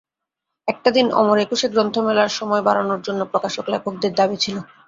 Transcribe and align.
একটা 0.67 0.89
দিন 0.91 1.07
অমর 1.13 1.37
একুশে 1.39 1.67
গ্রন্থমেলার 1.69 2.35
সময় 2.39 2.63
বাড়ানোর 2.67 3.01
জন্য 3.03 3.21
প্রকাশক, 3.31 3.65
লেখকদের 3.73 4.11
দাবি 4.19 4.37
ছিল। 4.43 4.55